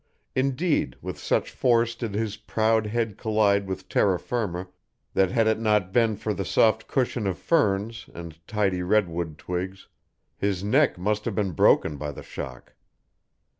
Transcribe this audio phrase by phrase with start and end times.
[0.33, 4.67] Indeed, with such force did his proud head collide with terra firma
[5.13, 9.89] that had it not been for the soft cushion of ferns and tiny redwood twigs,
[10.35, 12.73] his neck must have been broken by the shock.